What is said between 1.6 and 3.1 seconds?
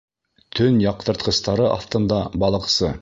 аҫтында балыҡсы